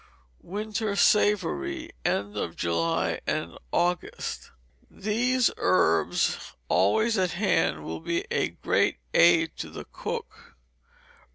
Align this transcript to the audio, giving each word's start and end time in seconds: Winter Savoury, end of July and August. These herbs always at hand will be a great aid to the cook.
Winter 0.41 0.95
Savoury, 0.95 1.91
end 2.03 2.35
of 2.35 2.55
July 2.55 3.19
and 3.27 3.55
August. 3.71 4.49
These 4.89 5.51
herbs 5.57 6.53
always 6.69 7.19
at 7.19 7.33
hand 7.33 7.83
will 7.83 7.99
be 7.99 8.25
a 8.31 8.47
great 8.49 8.97
aid 9.13 9.55
to 9.57 9.69
the 9.69 9.85
cook. 9.85 10.55